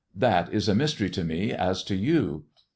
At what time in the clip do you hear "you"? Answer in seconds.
1.95-2.45